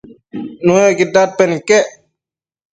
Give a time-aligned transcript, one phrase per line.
[0.63, 1.87] Nuëcquid dadpen iquec